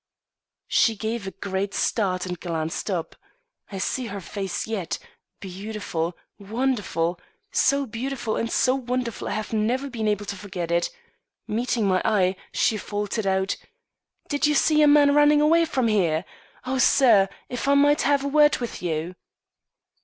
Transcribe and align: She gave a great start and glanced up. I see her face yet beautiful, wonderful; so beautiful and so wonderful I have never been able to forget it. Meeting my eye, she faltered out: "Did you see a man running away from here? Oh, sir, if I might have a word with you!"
She 0.67 0.95
gave 0.95 1.27
a 1.27 1.31
great 1.31 1.75
start 1.75 2.25
and 2.25 2.39
glanced 2.39 2.89
up. 2.89 3.15
I 3.71 3.77
see 3.77 4.07
her 4.07 4.19
face 4.19 4.65
yet 4.65 4.97
beautiful, 5.39 6.17
wonderful; 6.39 7.19
so 7.51 7.85
beautiful 7.85 8.35
and 8.35 8.51
so 8.51 8.73
wonderful 8.73 9.27
I 9.27 9.33
have 9.33 9.53
never 9.53 9.91
been 9.91 10.07
able 10.07 10.25
to 10.25 10.35
forget 10.35 10.71
it. 10.71 10.89
Meeting 11.47 11.85
my 11.85 12.01
eye, 12.03 12.35
she 12.51 12.77
faltered 12.77 13.27
out: 13.27 13.57
"Did 14.27 14.47
you 14.47 14.55
see 14.55 14.81
a 14.81 14.87
man 14.87 15.13
running 15.13 15.39
away 15.39 15.65
from 15.65 15.87
here? 15.87 16.25
Oh, 16.65 16.79
sir, 16.79 17.29
if 17.47 17.67
I 17.67 17.75
might 17.75 18.01
have 18.01 18.23
a 18.23 18.27
word 18.27 18.57
with 18.57 18.81
you!" 18.81 19.13